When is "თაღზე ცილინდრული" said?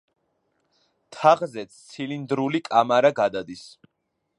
1.17-2.65